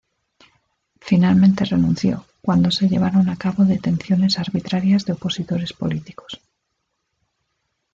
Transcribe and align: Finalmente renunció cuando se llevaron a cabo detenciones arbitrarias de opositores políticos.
Finalmente 1.05 1.63
renunció 1.63 2.25
cuando 2.41 2.71
se 2.71 2.89
llevaron 2.89 3.29
a 3.29 3.35
cabo 3.35 3.65
detenciones 3.65 4.39
arbitrarias 4.39 5.05
de 5.05 5.13
opositores 5.13 5.73
políticos. 5.73 6.41